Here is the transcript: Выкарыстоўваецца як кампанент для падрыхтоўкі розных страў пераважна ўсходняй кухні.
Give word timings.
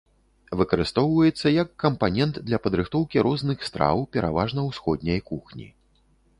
Выкарыстоўваецца 0.61 1.47
як 1.55 1.69
кампанент 1.83 2.41
для 2.49 2.61
падрыхтоўкі 2.65 3.23
розных 3.29 3.57
страў 3.69 3.97
пераважна 4.17 4.67
ўсходняй 4.73 5.19
кухні. 5.33 5.67